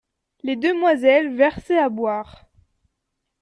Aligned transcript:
Les 0.41 0.55
demoiselles 0.55 1.35
versaient 1.35 1.77
à 1.77 1.87
boire. 1.89 2.45